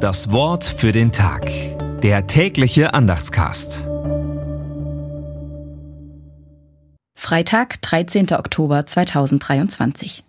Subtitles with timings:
[0.00, 1.50] Das Wort für den Tag.
[2.00, 3.86] Der tägliche Andachtscast.
[7.14, 8.32] Freitag, 13.
[8.32, 10.24] Oktober 2023.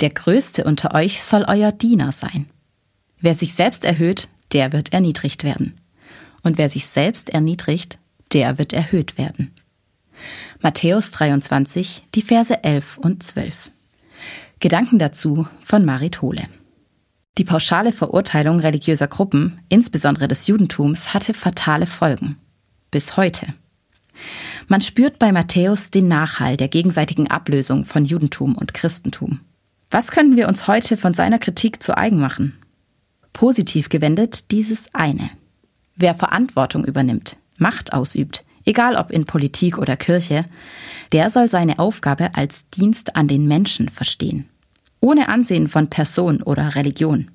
[0.00, 2.50] Der Größte unter euch soll euer Diener sein.
[3.18, 5.80] Wer sich selbst erhöht, der wird erniedrigt werden.
[6.42, 7.98] Und wer sich selbst erniedrigt,
[8.34, 9.54] der wird erhöht werden.
[10.60, 13.70] Matthäus 23, die Verse 11 und 12.
[14.60, 16.46] Gedanken dazu von Marit Hohle.
[17.36, 22.36] Die pauschale Verurteilung religiöser Gruppen, insbesondere des Judentums, hatte fatale Folgen.
[22.92, 23.54] Bis heute.
[24.68, 29.40] Man spürt bei Matthäus den Nachhall der gegenseitigen Ablösung von Judentum und Christentum.
[29.90, 32.56] Was können wir uns heute von seiner Kritik zu eigen machen?
[33.32, 35.30] Positiv gewendet dieses eine.
[35.96, 40.44] Wer Verantwortung übernimmt, Macht ausübt, egal ob in Politik oder Kirche,
[41.12, 44.48] der soll seine Aufgabe als Dienst an den Menschen verstehen
[45.04, 47.30] ohne Ansehen von Person oder Religion.